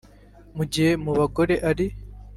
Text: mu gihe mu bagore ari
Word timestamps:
mu 0.55 0.63
gihe 0.71 0.91
mu 1.03 1.11
bagore 1.19 1.55
ari 1.69 1.87